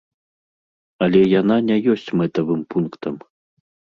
Але 1.07 1.19
яна 1.41 1.57
не 1.67 1.77
ёсць 1.95 2.07
мэтавым 2.21 2.61
пунктам. 2.75 3.21